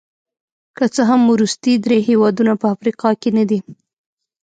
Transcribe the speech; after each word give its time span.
که 0.77 0.85
څه 0.93 1.01
هم 1.09 1.21
وروستي 1.33 1.73
درې 1.85 1.97
هېوادونه 2.09 2.53
په 2.61 2.65
افریقا 2.75 3.09
کې 3.21 3.29
نه 3.37 3.43
دي. 3.49 3.59